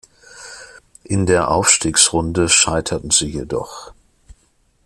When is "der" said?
1.27-1.49